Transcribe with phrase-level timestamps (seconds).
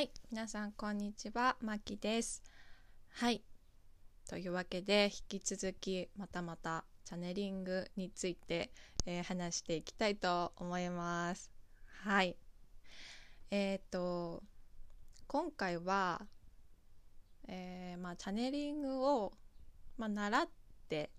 [0.00, 2.42] はい、皆さんこんにちは、まきです。
[3.16, 3.42] はい、
[4.26, 8.72] というわけで引き続きまたまたチャネリングについて、
[9.04, 11.50] えー話していきたいと思います。
[12.02, 12.34] はい、
[13.50, 14.42] えっ、と
[15.26, 16.22] 今回は、
[17.46, 19.34] えーまあ、チャネリングを、
[19.98, 20.48] まあ、習っ
[20.88, 21.10] て、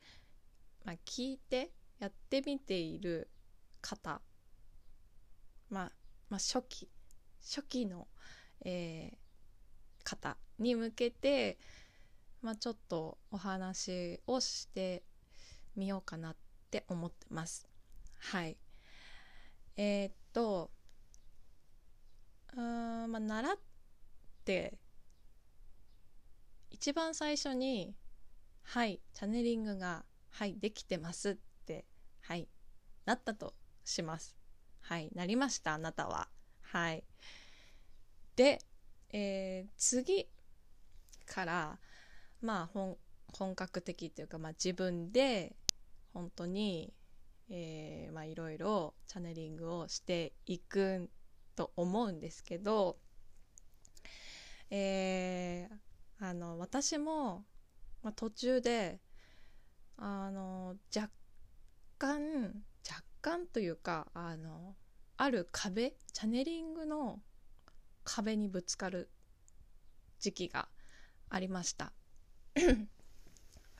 [0.85, 3.29] まあ、聞いてやってみている
[3.79, 4.21] 方、
[5.69, 5.91] まあ
[6.31, 6.89] まあ、初期
[7.43, 8.07] 初期の
[8.61, 9.21] えー
[10.03, 11.57] 方に向けて、
[12.41, 15.03] まあ、ちょっとお話をして
[15.75, 16.35] みようかなっ
[16.71, 17.67] て思ってます。
[18.19, 18.57] はい。
[19.77, 20.71] えーっと、
[22.53, 23.57] うーん、まあ、習っ
[24.45, 24.77] て、
[26.69, 27.95] 一番最初に、
[28.63, 31.85] はい、チャネリングが、はい、できてますって、
[32.21, 32.47] はい、
[33.05, 33.53] なったと
[33.83, 34.35] します。
[34.81, 36.29] はい、なりました、あなたは。
[36.61, 37.03] はい。
[38.35, 38.59] で、
[39.11, 40.27] えー次
[41.25, 41.79] から
[42.41, 42.97] まあ本
[43.33, 45.55] 本格的っていうか、まあ、自分で
[46.13, 46.93] 本当に、
[47.49, 51.09] えーまあいろいろチャネリングをしていく
[51.55, 52.97] と思うんですけど、
[54.69, 55.75] えー
[56.23, 57.45] あの私も、
[58.03, 58.99] まあ、途中で
[59.97, 61.09] あの若
[61.97, 64.75] 干若干というかあの
[65.17, 67.19] ある壁チャネリングの
[68.03, 69.09] 壁にぶつかる
[70.19, 70.67] 時期が
[71.29, 71.91] ありました。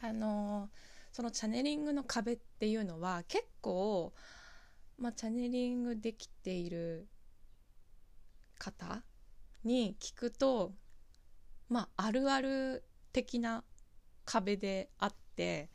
[0.02, 0.70] あの
[1.12, 4.14] そのチャネリングの壁っていうのは結構、
[4.98, 7.08] まあ、チャネリングできている
[8.58, 9.04] 方
[9.64, 10.74] に聞くと
[11.70, 13.64] まああるある的な
[14.26, 15.70] 壁であって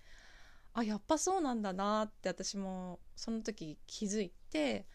[0.72, 4.86] あやっぱそうなんだなって私もその時気づいて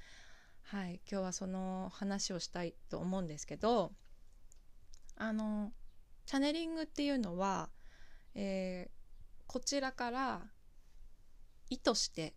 [0.63, 3.91] はい、今日はその話をしたいと思うんですけど
[5.17, 5.73] あの
[6.25, 7.69] チャネリングっていうのは、
[8.35, 9.01] えー
[9.51, 10.43] こちらから
[11.69, 12.35] 意図して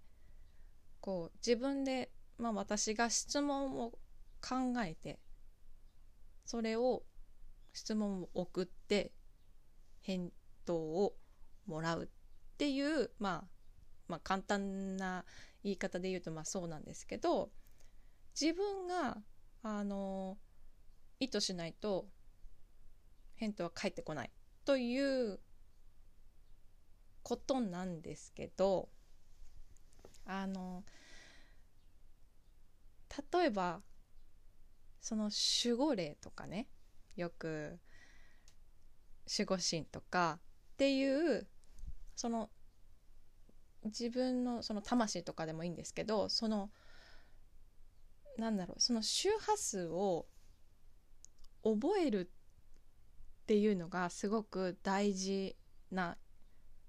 [1.01, 3.93] こう自分で、まあ、私が質問を
[4.41, 5.21] 考えて
[6.45, 7.05] それを
[7.73, 9.13] 質問を送って
[10.01, 10.33] 返
[10.65, 11.15] 答を
[11.69, 12.09] もらうっ
[12.59, 13.49] ていう、まあ、
[14.09, 15.25] まあ簡単な
[15.63, 17.53] 言い方で言うとまあそうなんですけど
[18.39, 19.19] 自分が
[19.63, 20.39] あの
[21.21, 22.07] 意図しないと
[23.37, 24.31] 返答は返ってこない。
[24.65, 25.41] という
[27.23, 28.89] ことなんですけど
[30.27, 30.85] あの
[33.33, 33.81] 例えば
[35.01, 35.31] その
[35.65, 36.69] 守護霊とかね
[37.17, 37.79] よく
[39.27, 40.39] 守護神とか
[40.75, 41.47] っていう
[42.17, 42.51] その
[43.85, 46.71] 自分のその魂とかでもいいんですけどその
[48.39, 50.27] なんだろうその周波数を
[51.63, 52.31] 覚える
[53.43, 55.57] っていうのがすごく大事
[55.91, 56.17] な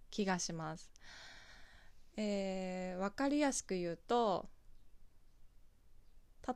[0.09, 0.91] 気がします。
[2.17, 4.47] えー、分かりやすく言うと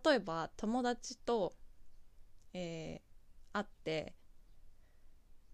[0.06, 1.54] 例えば友達と、
[2.54, 4.16] えー、会って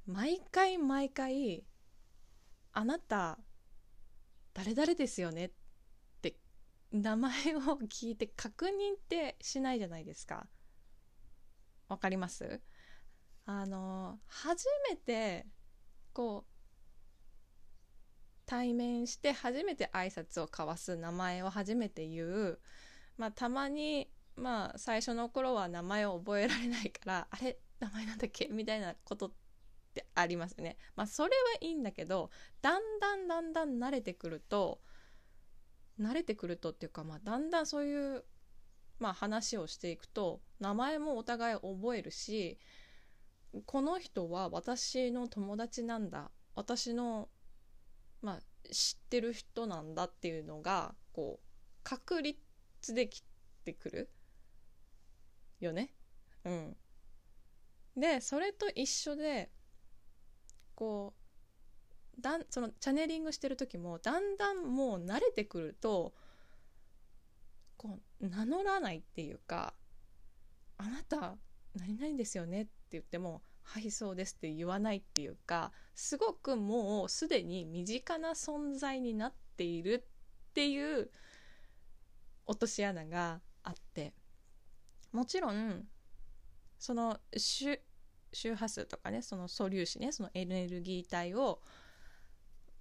[0.06, 1.66] 毎回毎回
[2.72, 3.40] 「あなた
[4.54, 5.52] 誰々ですよね」っ
[7.02, 10.48] 名前を聞いて確認ってしないじゃないですか。
[11.88, 12.62] わかります？
[13.46, 15.46] あの初めて
[16.14, 16.52] こう
[18.48, 22.60] 対面して初めて挨拶を交わす名前を初めて言う、
[23.18, 27.60] まあ、たまに、まあ、最初の頃は名前を覚えられないから あれ？
[27.80, 28.48] 名前なんだっけ？
[28.48, 29.32] みたいなことっ
[29.94, 30.78] てありますね。
[30.96, 32.30] まあ、それはいいんだけど
[32.62, 34.82] だんだんだんだん慣れてくると
[36.00, 38.24] 慣れてくるとっていうか、まあ、だんだんそういう、
[39.00, 42.60] まあ、話をしていくと名前もお互い覚えるし
[43.66, 47.30] この人は私の友達なんだ私の、
[48.22, 48.40] まあ、
[48.74, 51.46] 知ってる人なんだっていうのがこう
[51.84, 52.40] 確立
[52.94, 53.24] でき
[53.64, 54.10] てくる
[55.60, 55.94] よね。
[56.44, 56.78] うん、
[57.96, 59.52] でそれと一緒で
[60.76, 61.25] こう
[62.20, 66.14] だんそのチャネリングしてる時もだんだんもう慣れてくると
[67.78, 69.74] こう名乗らないっていうか
[70.78, 71.38] 「あなた
[71.76, 80.06] 何々ですよね」って言っても「はいそうです」って言わないっていうかすごくもうすでに身近な存在になっている
[80.50, 81.12] っていう
[82.46, 84.14] 落とし穴があって
[85.12, 85.88] もちろん
[86.78, 87.80] その周
[88.34, 91.62] 周波数とかねその素粒子ねそのエネルギー体を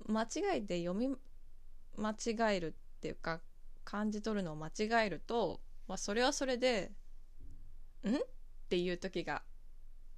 [0.07, 1.15] 間違えて読み
[1.97, 3.41] 間違えるっていうか
[3.85, 6.93] 感じ取るのを間違えると、まあ、それはそれで
[8.05, 8.19] 「ん?」っ
[8.69, 9.43] ていう時が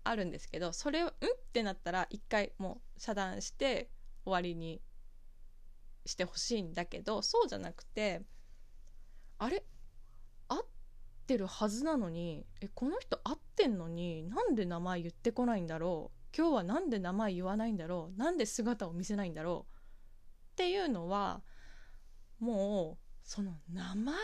[0.05, 1.08] あるんですけどそれをん？
[1.08, 1.12] っ
[1.52, 3.90] てなったら一回もう遮断して
[4.25, 4.81] 終わりに
[6.05, 8.22] してほしいんだけどそうじゃなくて
[9.38, 9.64] あれ？
[10.49, 10.67] 合っ
[11.26, 16.15] てるはずなのにえこの人合ってんのになんで名前言ってこないんだろう？
[16.36, 18.18] 今日はなんで名前言わないんだろう？
[18.18, 19.72] なんで姿を見せないんだろう？
[19.72, 21.42] っていうのは
[22.38, 24.18] もうその名前っ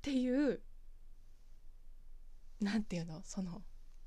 [0.00, 0.62] ていう
[2.60, 3.20] なんていうの？
[3.24, 3.62] その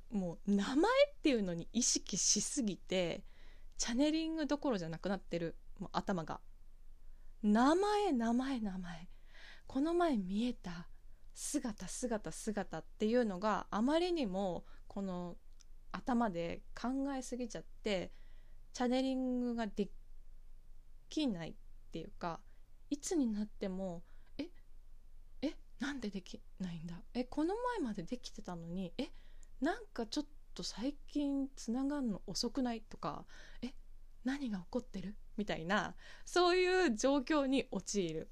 [0.09, 0.75] もう名前っ
[1.21, 3.23] ていうのに意識しすぎて
[3.77, 5.55] チャネリングどころじゃなくなってる。
[5.79, 6.41] もう頭が。
[7.43, 9.07] 名前名前名前。
[9.67, 10.87] この前見えた
[11.33, 15.37] 姿姿姿っていうのがあまりにもこの
[15.91, 18.11] 頭で考えすぎちゃって
[18.73, 19.89] チャネリングがで
[21.09, 21.53] きないっ
[21.91, 22.39] ていうか
[22.89, 24.03] いつになっても
[24.37, 24.49] え
[25.41, 26.95] えなんでできないんだ？
[27.13, 29.11] えこの前までできてたのにえ
[29.59, 32.81] なんかちょっと最近つながるの遅くない？
[32.81, 33.25] とか
[33.61, 33.73] え
[34.23, 35.15] 何が起こってる？
[35.37, 35.95] みたいな
[36.25, 38.29] そういう状況に陥る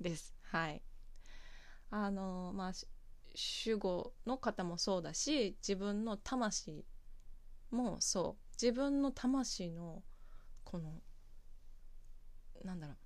[0.00, 0.34] です。
[0.42, 0.82] はい。
[1.90, 2.72] あのまあ
[3.34, 6.84] 主語の方もそうだし自分の魂
[7.70, 8.44] もそう。
[8.60, 10.02] 自分の魂の
[10.62, 11.02] この
[12.64, 12.96] なんだろう。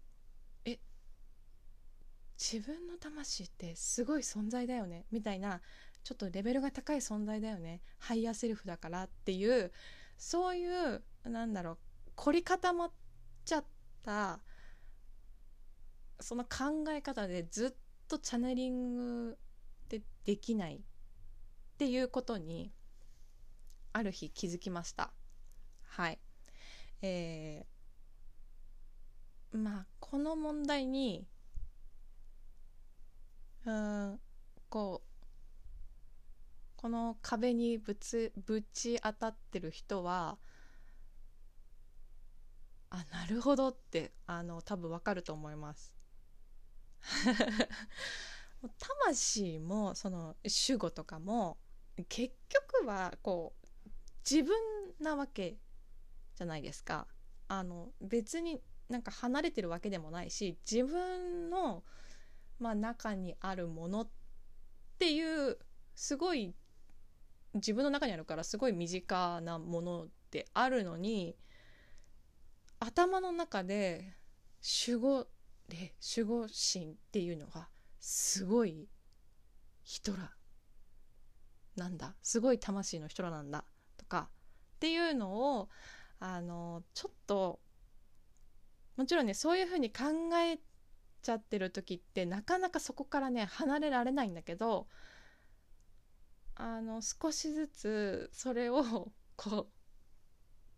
[0.66, 0.78] え
[2.38, 5.06] 自分の魂ってすごい存在だよね？
[5.10, 5.62] みたいな
[6.04, 7.80] ちょっとレベルが高い存在だよね？
[7.98, 9.72] ハイヤーセルフだからっていう
[10.18, 11.78] そういうなんだろう
[12.14, 12.90] 凝り固まっ
[13.44, 13.64] ちゃっ
[14.02, 14.40] た
[16.20, 17.72] その考え方でずっ
[18.08, 19.38] とチャネリング
[20.28, 20.80] できないっ
[21.78, 22.70] ていうことに
[23.94, 25.10] ある日気づきました。
[25.84, 26.18] はい。
[27.00, 31.26] えー、まあこの問題に
[33.64, 34.20] うん
[34.68, 35.08] こう
[36.76, 40.36] この壁にぶつぶち当たってる人は
[42.90, 45.90] あなるほどってあの多分わかると思います。
[48.78, 51.56] 魂もその主語とかも
[52.08, 53.88] 結局はこう
[54.28, 54.54] 自分
[55.00, 55.56] なわけ
[56.36, 57.06] じゃないですか。
[57.48, 61.82] あの別になんか離れてるわけでもないし自分の
[62.58, 64.08] まあ、中にあるものっ
[64.98, 65.58] ていう
[65.94, 66.54] すごい
[67.54, 71.36] 自分の中にあるからすごい身近なものであるのに
[72.80, 74.12] 頭の中で
[74.86, 75.26] 守護
[75.68, 77.68] で守護神っていうのが
[78.10, 78.88] すごい
[79.84, 80.32] 人ら
[81.76, 83.66] なんだすごい魂の人らなんだ
[83.98, 84.30] とか
[84.76, 85.68] っていうのを
[86.18, 87.60] あのちょっと
[88.96, 90.04] もちろんねそういうふうに考
[90.42, 90.58] え
[91.20, 94.86] ちゃってる時ってなかなかそこからね離れられないんだけど
[96.54, 99.66] あの少しずつそれをこう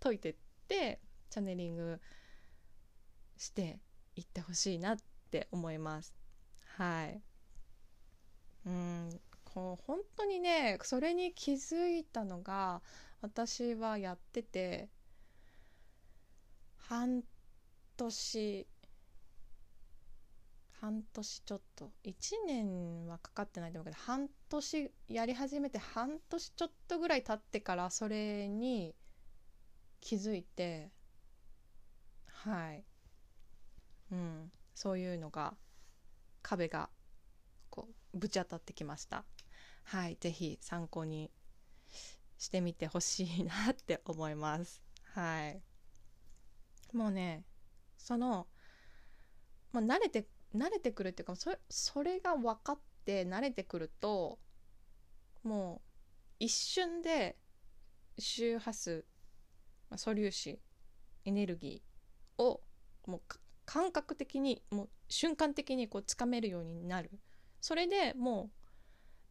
[0.00, 0.34] 解いてっ
[0.66, 1.00] て
[1.30, 2.00] チャネリング
[3.36, 3.78] して
[4.16, 4.96] いってほしいなっ
[5.30, 6.19] て思います。
[6.80, 7.22] はい。
[8.66, 12.82] うんこう本当にねそれに気づいたのが
[13.20, 14.88] 私はやってて
[16.88, 17.22] 半
[17.96, 18.66] 年
[20.80, 28.94] 半年ちょっと1年はかかってないと思うけど半年やり始めて半年ちょっとぐらい経ってからそれに
[30.00, 30.90] 気づいて
[32.26, 32.84] はい。
[34.12, 35.54] うんそういうのが
[36.42, 36.90] 壁が
[37.70, 39.24] こうぶち当たってきました。
[39.84, 41.30] はい是非参考に
[42.38, 44.82] してみてほしいなって思います。
[45.14, 45.62] はい。
[46.92, 47.44] もうね
[47.96, 48.46] その、
[49.72, 54.38] まあ、慣れて慣れてくるっていうかそれそれが分かって慣れてくると
[55.42, 55.80] もう
[56.40, 57.36] 一瞬で
[58.18, 59.04] 周波数
[59.96, 60.60] 素粒子
[61.24, 62.62] エネルギーを
[63.06, 63.22] もう
[63.70, 67.08] 感覚的にもう瞬間的にこうつかめるようになる。
[67.60, 68.50] それでも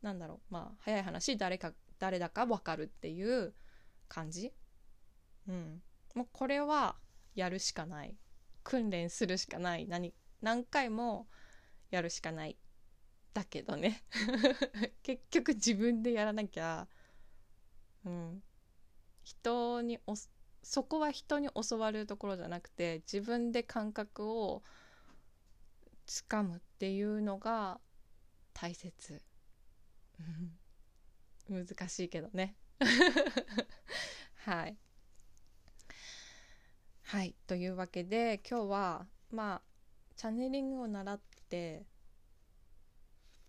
[0.01, 3.53] うなんだろうまあ早い話誰か誰だか分かるっていう
[4.07, 4.53] 感じ。
[5.45, 5.81] うん。
[6.15, 6.95] もうこれは
[7.35, 8.15] やるしかない。
[8.63, 9.85] 訓練するしかない。
[9.89, 11.27] 何何回も
[11.91, 12.57] やるしかない。
[13.33, 14.05] だけどね。
[15.03, 16.87] 結局自分でやらなきゃ。
[18.05, 18.41] うん。
[19.21, 19.99] 人に
[20.63, 24.63] そこは人に教わるところじゃなくて自分で感覚を
[26.05, 27.79] つかむっていうのが
[28.53, 29.21] 大切。
[31.49, 32.55] 難しいけどね。
[34.45, 34.77] はい。
[37.03, 37.35] はい。
[37.47, 39.61] というわけで今日はまあ
[40.15, 41.85] チャネリングを習って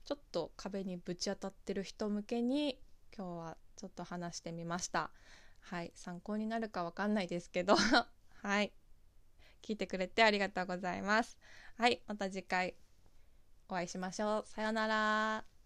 [0.04, 2.80] ちょっと壁にぶち当たってる人向けに
[3.16, 5.10] 今日はちょっと話してみました。
[5.60, 7.76] はい参考になるかわかんないですけど。
[8.42, 8.72] はい
[9.62, 11.38] 聞いてくれてありがとうございます。
[11.76, 12.74] はいまた次回
[13.68, 14.46] お会いしましょう。
[14.46, 15.59] さようなら。